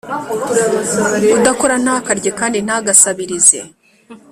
udakora 1.35 1.75
ntakarye 1.83 2.29
kandi 2.39 2.57
ntagasabirize 2.65 3.59